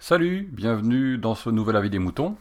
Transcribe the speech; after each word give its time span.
Salut, 0.00 0.48
bienvenue 0.52 1.16
dans 1.16 1.36
ce 1.36 1.50
nouvel 1.50 1.76
avis 1.76 1.90
des 1.90 2.00
moutons. 2.00 2.36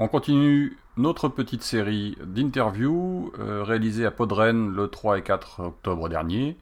On 0.00 0.08
continue 0.08 0.76
notre 0.96 1.28
petite 1.28 1.62
série 1.62 2.16
d'interviews 2.24 3.32
euh, 3.38 3.62
réalisée 3.62 4.04
à 4.04 4.10
Podren 4.10 4.74
le 4.74 4.88
3 4.88 5.18
et 5.18 5.22
4 5.22 5.60
octobre 5.60 6.08
dernier. 6.08 6.56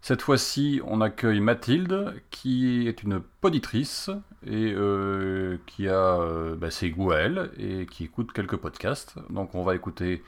Cette 0.00 0.22
fois-ci, 0.22 0.80
on 0.84 1.00
accueille 1.00 1.40
Mathilde, 1.40 2.14
qui 2.30 2.86
est 2.86 3.02
une 3.02 3.20
poditrice 3.40 4.10
et 4.46 4.72
euh, 4.72 5.58
qui 5.66 5.88
a 5.88 6.20
euh, 6.20 6.54
bah, 6.54 6.70
ses 6.70 6.90
goûts 6.90 7.10
à 7.10 7.16
elle 7.16 7.50
et 7.58 7.86
qui 7.86 8.04
écoute 8.04 8.32
quelques 8.32 8.56
podcasts. 8.56 9.16
Donc 9.30 9.54
on 9.54 9.64
va 9.64 9.74
écouter 9.74 10.22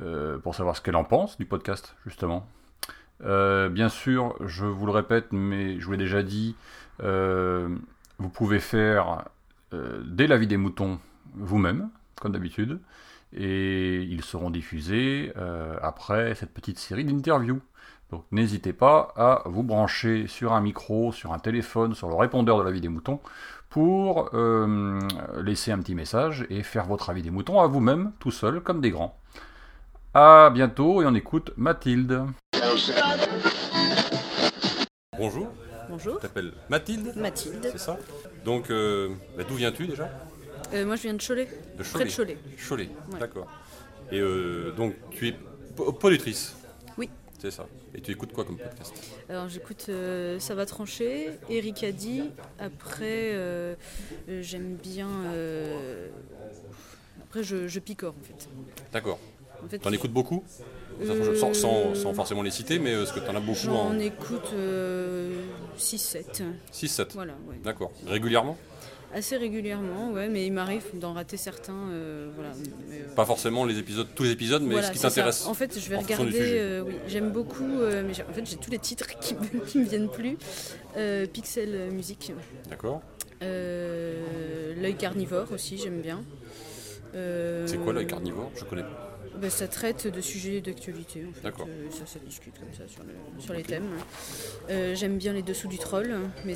euh, 0.00 0.36
pour 0.38 0.54
savoir 0.54 0.76
ce 0.76 0.82
qu'elle 0.82 0.96
en 0.96 1.04
pense 1.04 1.38
du 1.38 1.46
podcast, 1.46 1.96
justement. 2.04 2.46
Bien 3.20 3.88
sûr, 3.88 4.36
je 4.44 4.66
vous 4.66 4.84
le 4.84 4.92
répète, 4.92 5.28
mais 5.32 5.80
je 5.80 5.86
vous 5.86 5.92
l'ai 5.92 5.98
déjà 5.98 6.22
dit, 6.22 6.56
vous 6.98 8.28
pouvez 8.34 8.60
faire 8.60 9.24
dès 9.72 10.26
la 10.26 10.36
vie 10.36 10.46
des 10.46 10.58
moutons 10.58 10.98
vous-même, 11.32 11.88
comme 12.20 12.32
d'habitude, 12.32 12.80
et 13.32 14.02
ils 14.02 14.22
seront 14.22 14.50
diffusés 14.50 15.32
après 15.80 16.34
cette 16.34 16.52
petite 16.52 16.78
série 16.78 17.04
d'interviews. 17.06 17.62
Donc 18.10 18.24
n'hésitez 18.30 18.72
pas 18.72 19.12
à 19.16 19.42
vous 19.46 19.62
brancher 19.62 20.26
sur 20.28 20.52
un 20.52 20.60
micro, 20.60 21.12
sur 21.12 21.32
un 21.32 21.38
téléphone, 21.38 21.94
sur 21.94 22.08
le 22.08 22.14
répondeur 22.14 22.58
de 22.58 22.62
la 22.62 22.70
vie 22.70 22.80
des 22.80 22.88
moutons 22.88 23.20
pour 23.70 24.30
euh, 24.34 25.00
laisser 25.42 25.72
un 25.72 25.78
petit 25.80 25.94
message 25.96 26.46
et 26.48 26.62
faire 26.62 26.86
votre 26.86 27.10
avis 27.10 27.22
des 27.22 27.30
moutons 27.30 27.60
à 27.60 27.66
vous-même, 27.66 28.12
tout 28.20 28.30
seul, 28.30 28.60
comme 28.60 28.80
des 28.80 28.90
grands. 28.90 29.18
À 30.12 30.50
bientôt 30.50 31.02
et 31.02 31.06
on 31.06 31.14
écoute 31.14 31.50
Mathilde. 31.56 32.22
Bonjour, 35.18 35.48
Bonjour, 35.88 36.14
je 36.16 36.20
t'appelle 36.20 36.52
Mathilde, 36.68 37.12
Mathilde. 37.16 37.68
c'est 37.72 37.78
ça 37.78 37.96
Donc, 38.44 38.70
euh, 38.70 39.08
bah, 39.36 39.42
d'où 39.48 39.54
viens-tu 39.54 39.86
déjà? 39.86 40.08
Euh, 40.72 40.84
moi 40.86 40.96
je 40.96 41.02
viens 41.02 41.14
de 41.14 41.22
Cholet. 41.22 41.48
De 41.78 41.82
Près 41.82 42.04
de 42.04 42.10
Cholet. 42.10 42.38
Cholet, 42.68 42.88
Ouais. 43.12 43.18
d'accord. 43.18 43.46
Et 44.12 44.20
euh, 44.20 44.72
donc, 44.76 44.94
tu 45.10 45.28
es 45.28 45.36
Oui. 45.78 46.54
C'est 47.44 47.50
ça. 47.50 47.66
Et 47.94 48.00
tu 48.00 48.10
écoutes 48.10 48.32
quoi 48.32 48.44
comme 48.46 48.56
podcast 48.56 48.94
Alors 49.28 49.50
j'écoute 49.50 49.84
euh, 49.90 50.38
Ça 50.38 50.54
va 50.54 50.64
trancher, 50.64 51.28
Eric 51.50 51.84
a 51.84 51.92
dit. 51.92 52.30
Après, 52.58 53.32
euh, 53.34 53.74
j'aime 54.40 54.76
bien. 54.82 55.10
euh, 55.26 56.08
Après, 57.22 57.42
je, 57.42 57.68
je 57.68 57.80
picore 57.80 58.14
en 58.18 58.24
fait. 58.24 58.48
D'accord. 58.94 59.18
En 59.62 59.68
fait 59.68 59.78
T'en 59.78 59.92
écoutes 59.92 60.12
beaucoup 60.12 60.42
sans, 61.36 61.52
sans- 61.52 61.94
sans 61.94 62.14
forcément 62.14 62.40
les 62.42 62.50
citer, 62.50 62.78
mais 62.78 62.92
est-ce 62.92 63.12
que 63.12 63.20
t'en 63.20 63.34
as 63.34 63.40
beaucoup 63.40 63.58
J'en 63.64 63.88
en 63.88 63.98
écoute 63.98 64.52
6-7. 65.78 66.42
6-7 66.72 67.12
Voilà, 67.14 67.32
ouais. 67.48 67.56
D'accord. 67.62 67.92
Régulièrement 68.06 68.56
Assez 69.16 69.36
régulièrement, 69.36 70.10
ouais, 70.10 70.28
mais 70.28 70.44
il 70.44 70.52
m'arrive 70.52 70.82
d'en 70.94 71.12
rater 71.12 71.36
certains. 71.36 71.72
euh, 71.92 72.30
voilà, 72.34 72.50
mais, 72.88 72.96
euh, 72.98 73.14
Pas 73.14 73.24
forcément 73.24 73.64
les 73.64 73.78
épisodes, 73.78 74.08
tous 74.12 74.24
les 74.24 74.32
épisodes, 74.32 74.62
mais 74.62 74.72
Voilà, 74.72 74.88
ce 74.88 74.92
qui 74.92 74.98
c'est 74.98 75.02
ça. 75.02 75.08
t'intéresse. 75.10 75.46
En 75.46 75.54
fait, 75.54 75.78
je 75.78 75.88
vais 75.88 75.94
en 75.94 76.00
fonction 76.00 76.24
du 76.24 76.30
regarder. 76.30 76.44
sujet. 76.48 76.58
euh, 76.60 76.82
oui, 76.84 76.94
j'aime 77.06 77.30
beaucoup, 77.30 77.62
euh, 77.80 78.02
mais 78.04 78.12
j'ai- 78.12 78.24
en 78.24 78.32
fait, 78.32 78.44
j'ai 78.44 78.56
tous 78.56 78.72
les 78.72 78.80
titres 78.80 79.06
qui 79.20 79.34
me, 79.36 79.40
qui 79.66 79.78
me 79.78 79.84
viennent 79.84 80.08
plus. 80.10 80.36
Euh, 80.96 81.26
Pixel 81.28 81.92
Music, 81.92 82.32
D'accord. 82.68 83.02
euh, 83.42 84.74
l'œil 84.80 84.96
carnivore 84.96 85.52
aussi, 85.52 85.78
j'aime 85.78 86.00
bien. 86.00 86.24
Euh, 87.14 87.68
C'est 87.68 87.78
quoi 87.78 87.92
l'œil 87.92 88.08
carnivore? 88.08 88.50
Je 88.56 88.64
connais 88.64 88.82
pas. 88.82 89.03
Bah, 89.40 89.50
Ça 89.50 89.68
traite 89.68 90.06
de 90.06 90.20
sujets 90.20 90.60
d'actualité. 90.60 91.24
En 91.28 91.32
fait. 91.32 91.40
D'accord. 91.42 91.66
Euh, 91.68 91.90
ça, 91.90 92.06
ça 92.06 92.18
discute 92.24 92.54
comme 92.58 92.72
ça 92.72 92.86
sur, 92.88 93.02
le- 93.02 93.40
sur 93.42 93.52
les 93.54 93.62
thèmes. 93.62 93.88
Euh, 94.70 94.94
j'aime 94.94 95.18
bien 95.18 95.32
les 95.32 95.42
dessous 95.42 95.68
du 95.68 95.78
troll, 95.78 96.14
mais 96.44 96.54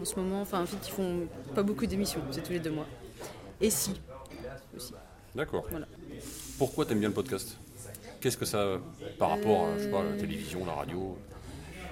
en 0.00 0.04
ce 0.04 0.14
moment, 0.16 0.40
enfin, 0.42 0.62
en 0.62 0.66
fait, 0.66 0.76
ils 0.86 0.92
font 0.92 1.28
pas 1.54 1.62
beaucoup 1.62 1.86
d'émissions, 1.86 2.20
c'est 2.30 2.42
tous 2.42 2.52
les 2.52 2.60
deux 2.60 2.70
mois. 2.70 2.86
Et 3.60 3.70
si 3.70 3.92
aussi. 4.76 4.92
D'accord. 5.34 5.66
Voilà. 5.70 5.86
Pourquoi 6.58 6.86
t'aimes 6.86 7.00
bien 7.00 7.08
le 7.08 7.14
podcast? 7.14 7.56
Qu'est-ce 8.20 8.36
que 8.36 8.44
ça, 8.44 8.80
par 9.18 9.30
rapport 9.30 9.66
à 9.68 9.78
je 9.78 9.84
sais 9.84 9.90
pas, 9.90 10.02
la 10.02 10.12
télévision, 10.16 10.64
la 10.64 10.72
radio? 10.72 11.16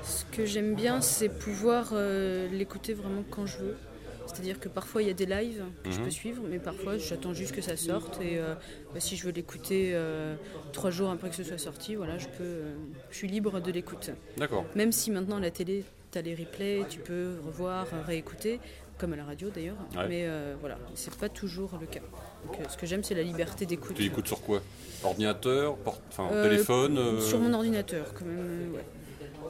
Ce 0.03 0.25
que 0.37 0.45
j'aime 0.47 0.75
bien, 0.75 1.01
c'est 1.01 1.29
pouvoir 1.29 1.91
euh, 1.93 2.49
l'écouter 2.49 2.95
vraiment 2.95 3.23
quand 3.31 3.47
je 3.47 3.59
veux. 3.59 3.77
C'est-à-dire 4.33 4.59
que 4.61 4.69
parfois 4.69 5.03
il 5.03 5.09
y 5.09 5.11
a 5.11 5.15
des 5.15 5.27
lives 5.27 5.63
que 5.85 5.91
je 5.91 5.99
Mhm. 5.99 6.05
peux 6.05 6.11
suivre, 6.11 6.43
mais 6.49 6.59
parfois 6.59 6.97
j'attends 6.99 7.35
juste 7.35 7.53
que 7.55 7.61
ça 7.61 7.77
sorte. 7.77 8.21
Et 8.23 8.39
euh, 8.39 8.55
bah, 8.95 9.01
si 9.01 9.17
je 9.17 9.25
veux 9.27 9.33
l'écouter 9.33 9.91
euh, 9.95 10.35
trois 10.73 10.91
jours 10.91 11.11
après 11.11 11.29
que 11.31 11.37
ce 11.37 11.45
soit 11.45 11.59
sorti, 11.59 11.95
voilà, 11.95 12.19
je 12.19 12.27
peux, 12.29 12.43
euh, 12.45 12.75
je 13.11 13.17
suis 13.17 13.29
libre 13.29 13.61
de 13.61 13.71
l'écoute. 13.71 14.11
D'accord. 14.39 14.65
Même 14.75 14.93
si 14.93 15.11
maintenant 15.11 15.39
la 15.39 15.51
télé, 15.51 15.85
tu 16.11 16.19
as 16.19 16.23
les 16.23 16.35
replays, 16.35 16.85
tu 16.89 16.99
peux 17.01 17.35
revoir, 17.47 17.87
réécouter, 18.07 18.59
comme 18.99 19.13
à 19.13 19.17
la 19.17 19.25
radio 19.25 19.49
d'ailleurs. 19.51 19.77
Ouais. 19.97 20.09
Mais 20.09 20.27
voilà, 20.61 20.79
c'est 20.95 21.15
pas 21.17 21.29
toujours 21.29 21.77
le 21.81 21.87
cas. 21.87 22.01
Donc, 22.47 22.57
ce 22.69 22.77
que 22.77 22.87
j'aime, 22.87 23.05
c'est 23.05 23.15
la 23.15 23.23
liberté 23.23 23.67
d'écoute. 23.67 23.95
Tu 23.97 24.05
écoutes 24.05 24.27
sur 24.29 24.41
quoi? 24.43 24.63
Ordinateur, 25.05 25.77
porte- 25.79 26.03
enfin 26.11 26.29
téléphone 26.43 27.21
Sur 27.21 27.39
mon 27.41 27.53
ordinateur, 27.55 28.13
quand 28.15 28.25
même. 28.25 28.73
ouais. 28.75 28.85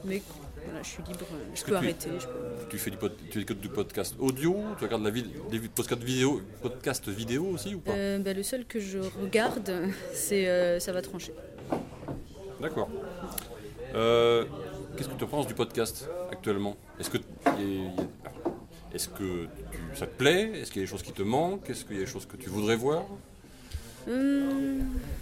Mais 0.05 0.21
voilà, 0.65 0.81
je 0.83 0.87
suis 0.89 1.03
libre, 1.03 1.25
je 1.55 1.61
peux 1.63 1.67
tu- 1.71 1.75
arrêter. 1.75 2.09
je 2.19 2.25
peux- 2.27 2.67
Tu 2.69 2.77
fais 2.77 2.91
du 2.91 2.97
pod- 2.97 3.15
tu 3.29 3.41
écoutes 3.41 3.59
du 3.59 3.69
podcast 3.69 4.15
audio, 4.19 4.55
tu 4.77 4.83
regardes 4.85 5.03
la 5.03 5.11
vid- 5.11 5.27
des 5.49 5.59
podcasts 5.59 6.01
vidéo, 6.03 6.41
podcast 6.61 7.07
vidéo 7.09 7.45
aussi 7.47 7.75
ou 7.75 7.79
pas? 7.79 7.91
Euh, 7.91 8.19
bah, 8.19 8.33
le 8.33 8.43
seul 8.43 8.65
que 8.65 8.79
je 8.79 8.99
regarde, 9.21 9.71
c'est 10.13 10.47
euh, 10.47 10.79
Ça 10.79 10.91
va 10.91 11.01
trancher. 11.01 11.33
D'accord. 12.61 12.89
Euh, 13.95 14.45
Qu'est-ce 14.95 15.09
que 15.09 15.15
tu 15.17 15.25
penses 15.25 15.47
du 15.47 15.55
podcast 15.55 16.07
actuellement? 16.31 16.77
Est-ce 16.99 17.09
que 17.09 17.17
est-ce 18.93 19.09
que 19.09 19.45
tu- 19.71 19.95
ça 19.95 20.05
te 20.05 20.15
plaît? 20.15 20.51
Est-ce 20.61 20.71
qu'il 20.71 20.81
y 20.81 20.83
a 20.83 20.85
des 20.85 20.91
choses 20.91 21.01
qui 21.01 21.11
te 21.13 21.23
manquent? 21.23 21.67
Est-ce 21.69 21.83
qu'il 21.83 21.95
y 21.95 21.99
a 22.01 22.05
des 22.05 22.09
choses 22.11 22.27
que 22.27 22.37
tu 22.37 22.49
voudrais 22.49 22.75
voir? 22.75 23.03
Hum, 24.07 24.81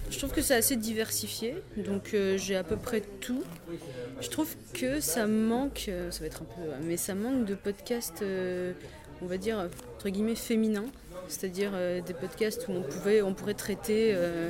je 0.09 0.17
trouve 0.17 0.31
que 0.31 0.41
c'est 0.41 0.55
assez 0.55 0.75
diversifié, 0.75 1.55
donc 1.77 2.13
euh, 2.13 2.37
j'ai 2.37 2.55
à 2.55 2.63
peu 2.63 2.75
près 2.75 3.01
tout. 3.21 3.43
Je 4.19 4.29
trouve 4.29 4.55
que 4.73 4.99
ça 4.99 5.27
manque, 5.27 5.85
euh, 5.87 6.11
ça 6.11 6.21
va 6.21 6.25
être 6.25 6.41
un 6.41 6.45
peu, 6.45 6.69
mais 6.83 6.97
ça 6.97 7.15
manque 7.15 7.45
de 7.45 7.55
podcasts, 7.55 8.21
euh, 8.21 8.73
on 9.21 9.25
va 9.25 9.37
dire, 9.37 9.69
entre 9.95 10.09
guillemets, 10.09 10.35
féminins. 10.35 10.85
C'est-à-dire 11.27 11.71
euh, 11.73 12.01
des 12.01 12.13
podcasts 12.13 12.67
où 12.67 12.71
on, 12.71 12.81
pouvait, 12.81 13.21
on 13.21 13.33
pourrait 13.33 13.53
traiter. 13.53 14.11
euh, 14.13 14.49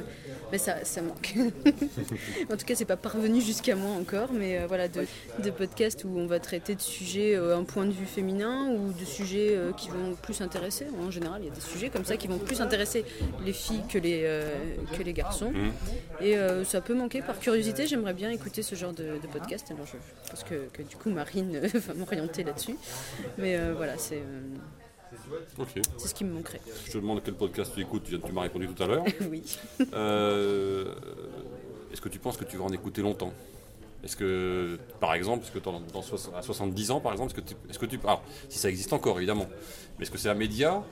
mais 0.52 0.58
ça, 0.58 0.84
ça 0.84 1.02
manque. 1.02 1.34
en 2.52 2.58
tout 2.58 2.66
cas, 2.66 2.76
c'est 2.76 2.86
pas 2.86 2.98
parvenu 2.98 3.42
jusqu'à 3.42 3.76
moi 3.76 3.92
encore, 3.96 4.30
mais 4.34 4.58
euh, 4.60 4.66
voilà, 4.68 4.88
de, 4.88 5.06
de 5.44 5.50
podcasts 5.52 6.04
où 6.04 6.10
on 6.18 6.26
va 6.28 6.40
traiter 6.40 6.76
de 6.76 6.82
sujets 6.82 7.36
un 7.36 7.64
point 7.64 7.86
de 7.86 7.92
vue 7.92 8.06
féminin 8.06 8.70
ou 8.72 8.92
de 8.94 9.06
sujets 9.06 9.58
qui 9.78 9.90
vont 9.90 10.16
plus 10.22 10.42
intéresser. 10.42 10.88
En 11.02 11.12
général, 11.12 11.42
il 11.44 11.48
y 11.48 11.52
a 11.52 11.54
des 11.54 11.62
sujets 11.62 11.90
comme 11.90 12.06
ça 12.06 12.18
qui 12.18 12.28
vont 12.28 12.38
plus 12.38 12.62
intéresser 12.62 13.06
les 13.46 13.54
filles 13.54 13.84
que 13.90 13.98
les, 13.98 14.28
que 14.98 15.04
les 15.04 15.14
garçons. 15.14 15.52
Mhm. 15.52 15.72
Et 16.22 16.36
ça 16.66 16.82
peut 16.82 16.94
manquer 16.96 17.22
par 17.22 17.40
curiosité. 17.40 17.88
J'aimerais 17.88 18.14
bien 18.14 18.30
écouter 18.32 18.64
ce 18.64 18.76
genre 18.76 18.94
de, 18.94 19.04
de 19.22 19.28
podcast. 19.32 19.68
Alors 19.72 19.86
je, 19.86 19.94
je 20.26 20.30
pense 20.32 20.44
que, 20.44 20.68
que 20.74 20.82
du 20.82 20.96
coup 20.96 21.10
Marine 21.10 21.60
va 21.74 21.94
m'orienter 21.94 22.44
là-dessus. 22.44 22.76
Mais 23.38 23.58
voilà, 23.76 23.98
c'est 23.98 24.22
Ok. 25.58 25.68
c'est 25.98 26.08
ce 26.08 26.14
qui 26.16 26.24
me 26.24 26.34
manquerait. 26.34 26.62
Je 26.86 26.92
te 26.92 26.98
demande 26.98 27.22
quel 27.24 27.34
podcast 27.36 27.72
tu 27.76 27.82
écoutes, 27.82 28.04
tu, 28.04 28.18
m'as 28.32 28.42
répondu 28.42 28.68
tout 28.68 28.82
à 28.84 28.88
l'heure. 28.88 29.04
oui. 29.30 29.44
Euh, 29.94 30.94
Est-ce 31.92 32.02
que 32.02 32.10
tu 32.10 32.20
penses 32.20 32.38
que 32.38 32.46
tu 32.46 32.58
vas 32.58 32.64
en 32.66 32.72
écouter 32.74 33.02
longtemps? 33.02 33.34
Est-ce 34.04 34.16
que, 34.16 34.80
par 35.00 35.14
exemple, 35.14 35.44
est-ce 35.46 35.52
que 35.52 35.60
dans, 35.60 36.02
soix- 36.02 36.36
à 36.36 36.42
70 36.42 36.92
ans, 36.92 37.00
par 37.00 37.12
exemple, 37.12 37.32
est-ce 37.32 37.42
que 37.42 37.48
tu, 37.48 37.56
est-ce 37.70 37.78
que 37.80 37.86
tu, 37.86 38.00
alors, 38.04 38.24
si 38.50 38.58
ça 38.58 38.70
existe 38.70 38.94
encore, 38.94 39.18
évidemment, 39.18 39.48
mais 39.98 40.04
est-ce 40.04 40.12
que 40.12 40.18
c'est 40.18 40.30
un 40.30 40.34
média 40.34 40.84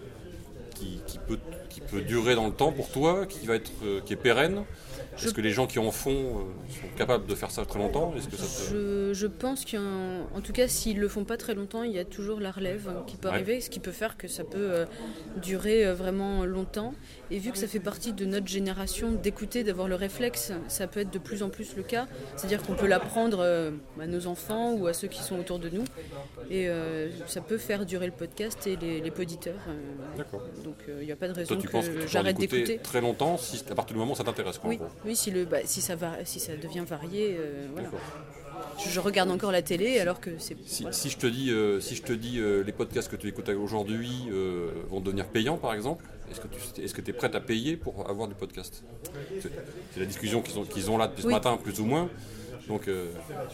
qui, 0.79 1.01
qui 1.05 1.19
peut, 1.19 1.37
qui 1.69 1.81
peut 1.81 2.01
durer 2.01 2.35
dans 2.35 2.47
le 2.47 2.53
temps 2.53 2.71
pour 2.71 2.89
toi, 2.89 3.25
qui 3.25 3.45
va 3.45 3.55
être, 3.55 3.71
euh, 3.83 4.01
qui 4.01 4.13
est 4.13 4.15
pérenne 4.15 4.63
Est-ce 5.17 5.33
que 5.33 5.41
les 5.41 5.51
gens 5.51 5.67
qui 5.67 5.79
en 5.79 5.91
font 5.91 6.11
euh, 6.11 6.71
sont 6.81 6.87
capables 6.97 7.25
de 7.27 7.35
faire 7.35 7.51
ça 7.51 7.65
très 7.65 7.79
longtemps? 7.79 8.13
Est-ce 8.15 8.27
que 8.29 8.37
ça 8.37 8.45
te- 8.45 8.73
Je, 8.73 9.13
je 9.13 9.27
pense 9.27 9.65
qu'en 9.65 10.27
en 10.35 10.41
tout 10.41 10.53
cas, 10.53 10.67
s'ils 10.67 10.99
le 10.99 11.07
font 11.09 11.25
pas 11.25 11.37
très 11.37 11.53
longtemps, 11.55 11.83
il 11.83 11.91
y 11.91 11.99
a 11.99 12.05
toujours 12.05 12.39
la 12.39 12.51
relève 12.51 12.89
qui 13.07 13.17
peut 13.17 13.27
Ouais. 13.27 13.33
arriver, 13.35 13.61
ce 13.61 13.69
qui 13.69 13.79
peut 13.79 13.91
faire 13.91 14.17
que 14.17 14.27
ça 14.27 14.43
peut 14.43 14.57
euh, 14.57 14.85
durer 15.41 15.91
vraiment 15.93 16.45
longtemps. 16.45 16.93
Et 17.31 17.39
vu 17.39 17.51
que 17.51 17.57
ça 17.57 17.67
fait 17.67 17.79
partie 17.79 18.13
de 18.13 18.25
notre 18.25 18.47
génération 18.47 19.11
d'écouter, 19.11 19.63
d'avoir 19.63 19.87
le 19.87 19.95
réflexe, 19.95 20.51
ça 20.67 20.87
peut 20.87 21.01
être 21.01 21.11
de 21.11 21.19
plus 21.19 21.43
en 21.43 21.49
plus 21.49 21.75
le 21.75 21.83
cas. 21.83 22.07
C'est-à-dire 22.35 22.63
qu'on 22.63 22.73
peut 22.75 22.87
l'apprendre 22.87 23.41
à 23.99 24.07
nos 24.07 24.25
enfants 24.27 24.73
ou 24.73 24.87
à 24.87 24.93
ceux 24.93 25.07
qui 25.07 25.21
sont 25.21 25.37
autour 25.37 25.59
de 25.59 25.69
nous. 25.69 25.83
Et 26.49 26.67
ça 27.27 27.41
peut 27.41 27.57
faire 27.57 27.85
durer 27.85 28.05
le 28.07 28.11
podcast 28.13 28.65
et 28.67 28.75
les, 28.77 29.01
les 29.01 29.11
poditeurs. 29.11 29.59
D'accord. 30.17 30.41
Donc 30.69 30.77
euh, 30.87 30.97
il 31.01 31.05
n'y 31.05 31.11
a 31.11 31.15
pas 31.15 31.27
de 31.27 31.33
raison 31.33 31.55
Toi, 31.55 31.61
tu 31.61 31.67
que 31.67 32.01
que 32.01 32.07
j'arrête 32.07 32.37
écouter 32.39 32.57
d'écouter. 32.63 32.79
très 32.83 33.01
longtemps 33.01 33.37
si, 33.37 33.63
à 33.69 33.75
partir 33.75 33.93
du 33.93 33.99
moment 33.99 34.13
où 34.13 34.15
ça 34.15 34.23
t'intéresse, 34.23 34.59
Oui, 34.63 34.79
oui 35.05 35.15
si, 35.15 35.31
le, 35.31 35.45
bah, 35.45 35.57
si, 35.65 35.81
ça 35.81 35.95
va, 35.95 36.23
si 36.25 36.39
ça 36.39 36.55
devient 36.55 36.83
varié, 36.87 37.35
euh, 37.39 37.67
voilà. 37.73 37.89
Je, 38.83 38.89
je 38.89 38.99
regarde 38.99 39.31
encore 39.31 39.51
la 39.51 39.61
télé 39.61 39.99
alors 39.99 40.19
que 40.19 40.31
c'est. 40.37 40.55
Si, 40.65 40.83
voilà. 40.83 40.95
si 40.95 41.09
je 41.09 41.17
te 41.17 41.27
dis, 41.27 41.49
euh, 41.51 41.79
si 41.79 41.95
je 41.95 42.03
te 42.03 42.13
dis 42.13 42.39
euh, 42.39 42.63
les 42.63 42.71
podcasts 42.73 43.09
que 43.09 43.15
tu 43.15 43.27
écoutes 43.27 43.49
aujourd'hui 43.49 44.11
euh, 44.31 44.71
vont 44.89 44.99
devenir 44.99 45.27
payants, 45.27 45.57
par 45.57 45.73
exemple, 45.73 46.05
est-ce 46.29 46.41
que 46.41 46.47
tu 46.47 46.81
est-ce 46.81 46.93
que 46.93 47.09
es 47.09 47.13
prête 47.13 47.35
à 47.35 47.41
payer 47.41 47.77
pour 47.77 48.09
avoir 48.09 48.27
du 48.27 48.35
podcast? 48.35 48.83
C'est 49.41 49.51
c'est 49.93 49.99
la 49.99 50.05
discussion 50.05 50.41
qu'ils 50.41 50.59
ont, 50.59 50.63
qu'ils 50.65 50.91
ont 50.91 50.97
là 50.97 51.07
depuis 51.07 51.23
ce 51.23 51.27
Oui. 51.27 51.33
matin, 51.33 51.57
plus 51.57 51.79
ou 51.79 51.85
moins. 51.85 52.09
Donc, 52.69 52.87
euh, 52.87 53.07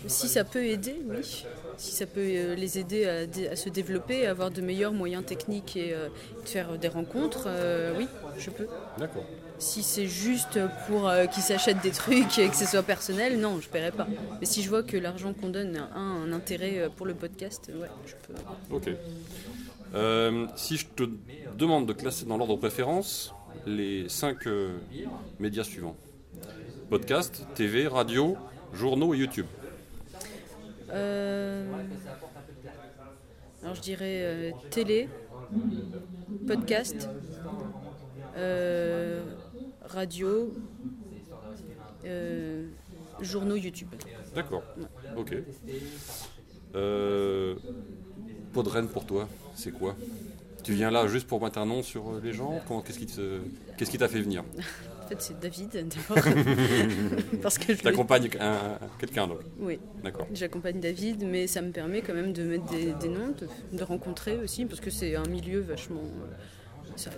Si 0.08 0.28
ça 0.28 0.44
peut 0.44 0.66
aider, 0.66 0.98
oui. 1.06 1.46
Si 1.78 1.92
ça 1.92 2.06
peut 2.06 2.20
euh, 2.22 2.54
les 2.56 2.78
aider 2.78 3.06
à, 3.06 3.52
à 3.52 3.56
se 3.56 3.70
développer, 3.70 4.28
à 4.28 4.32
avoir 4.32 4.52
de 4.52 4.62
meilleurs 4.62 4.92
moyens 4.92 5.26
techniques 5.26 5.78
et 5.78 5.94
euh, 5.94 6.10
de 6.44 6.48
faire 6.48 6.78
des 6.78 6.90
rencontres, 6.90 7.46
euh, 7.48 7.94
oui, 7.98 8.08
je 8.38 8.50
peux. 8.50 8.68
d'accord. 8.98 9.24
Si 9.58 9.84
c'est 9.84 10.06
juste 10.08 10.60
pour 10.90 11.10
qu'ils 11.32 11.44
s'achètent 11.44 11.82
des 11.82 11.92
trucs 11.92 12.38
et 12.40 12.50
que 12.50 12.56
ce 12.58 12.66
soit 12.66 12.84
personnel, 12.84 13.40
non, 13.40 13.62
je 13.62 13.70
paierai 13.70 13.92
pas. 13.94 14.06
Mais 14.42 14.46
si 14.46 14.62
je 14.62 14.68
vois 14.68 14.84
que 14.84 14.98
l'argent 14.98 15.34
qu'on 15.34 15.48
donne 15.48 15.78
a 15.78 15.98
un, 15.98 16.24
un 16.24 16.34
intérêt 16.34 16.90
pour 16.98 17.06
le 17.06 17.14
podcast, 17.14 17.72
ouais, 17.74 17.88
je 18.06 18.16
peux. 18.28 18.76
Ok. 18.76 18.90
Si 20.58 20.76
je 20.76 20.88
te 20.88 21.04
demande 21.58 21.86
de 21.88 21.94
classer 21.94 22.26
dans 22.26 22.36
l'ordre 22.36 22.56
de 22.56 22.60
préférence 22.60 23.34
les 23.66 24.10
cinq 24.10 24.40
médias 25.40 25.64
suivants 25.64 25.96
podcast, 26.90 27.46
TV, 27.56 27.88
radio, 27.88 28.36
journaux 28.74 29.14
et 29.14 29.18
YouTube. 29.18 29.46
Euh, 30.92 31.66
Alors 33.64 33.76
je 33.76 33.82
dirais 33.82 34.22
euh, 34.22 34.52
télé, 34.70 35.10
podcast, 36.48 37.10
euh, 38.38 39.24
radio, 39.82 40.54
journaux 43.22 43.56
YouTube. 43.56 43.90
D'accord. 44.36 44.64
Ok. 45.18 45.36
Euh, 46.76 47.56
Podren 48.54 48.88
pour 48.88 49.06
toi, 49.06 49.28
c'est 49.56 49.72
quoi? 49.72 49.96
Tu 50.64 50.74
viens 50.74 50.92
là 50.92 51.08
juste 51.08 51.28
pour 51.28 51.42
mettre 51.42 51.60
un 51.60 51.66
nom 51.66 51.82
sur 51.84 52.20
les 52.24 52.34
gens? 52.34 52.62
Qui 52.86 53.08
qu'est-ce 53.78 53.92
qui 53.92 53.98
t'a 53.98 54.08
fait 54.08 54.22
venir? 54.22 54.44
En 55.06 55.08
fait 55.08 55.22
c'est 55.22 55.40
David 55.40 55.70
d'abord. 55.88 56.24
Parce 57.44 57.58
que 57.60 57.66
je 57.74 57.78
l'ai- 57.78 57.84
T'accompagnes 57.84 58.28
un- 58.40 58.80
quelqu'un 59.00 59.28
donc 59.28 59.38
Oui, 59.60 59.80
D'accord. 60.04 60.26
j'accompagne 60.34 60.80
David, 60.80 61.24
mais 61.24 61.46
ça 61.46 61.62
me 61.62 61.70
permet 61.72 62.02
quand 62.02 62.16
même 62.16 62.34
de 62.34 62.44
mettre 62.44 62.66
des, 62.66 62.94
des 62.94 63.10
noms, 63.10 63.30
de, 63.40 63.48
de 63.78 63.84
rencontrer 63.84 64.38
aussi, 64.40 64.66
parce 64.66 64.80
que 64.82 64.90
c'est 64.90 65.16
un 65.16 65.26
milieu 65.28 65.60
vachement. 65.60 66.02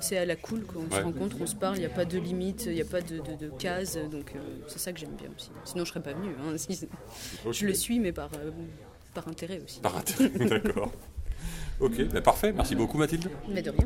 c'est- 0.01 0.18
à 0.18 0.25
la 0.25 0.36
cool, 0.36 0.63
quoi. 0.66 0.81
on 0.81 0.94
Ouais. 0.94 1.00
se 1.00 1.04
rencontre, 1.06 1.38
on 1.39 1.45
se 1.48 1.56
parle, 1.56 1.78
il 1.78 1.80
n'y 1.81 1.86
a 1.86 1.89
pas 1.89 2.04
de 2.06 2.18
limite, 2.19 2.66
il 2.66 2.74
n'y 2.74 2.81
a 2.81 2.86
pas 2.86 3.00
de, 3.01 3.19
de, 3.19 3.45
de 3.45 3.50
cases, 3.57 3.98
donc 4.12 4.33
euh, 4.36 4.40
c'est 4.68 4.80
ça 4.80 4.92
que 4.92 5.00
j'aime 5.00 5.16
bien 5.18 5.30
aussi. 5.38 5.51
Sinon 5.63 5.86
je 5.86 5.90
serais 5.92 6.01
pas 6.04 6.13
venue. 6.13 6.31
hein, 6.44 6.57
si-. 6.57 6.88
Je 7.51 7.66
le 7.66 7.74
suis, 7.74 8.00
mais 8.01 8.12
par, 8.12 8.30
euh, 8.33 8.51
par 9.13 9.28
intérêt 9.30 9.62
aussi. 9.63 9.80
Par 9.80 9.95
intérêt, 9.98 10.30
d'accord. 10.50 10.92
Ok, 11.80 12.01
bah 12.12 12.22
parfait. 12.22 12.51
Merci 12.51 12.75
beaucoup 12.75 12.98
Mathilde. 12.98 13.30
Mais 13.48 13.62
de 13.62 13.69
rien. 13.69 13.86